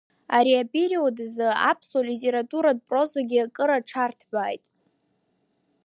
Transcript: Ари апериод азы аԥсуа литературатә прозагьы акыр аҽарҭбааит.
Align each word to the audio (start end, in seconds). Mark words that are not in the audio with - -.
Ари 0.35 0.53
апериод 0.61 1.17
азы 1.25 1.47
аԥсуа 1.69 2.01
литературатә 2.09 2.83
прозагьы 2.89 3.37
акыр 3.45 3.69
аҽарҭбааит. 3.77 4.65